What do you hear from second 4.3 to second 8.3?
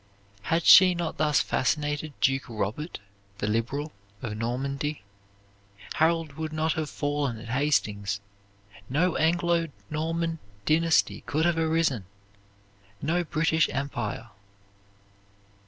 Normandy, Harold would not have fallen at Hastings,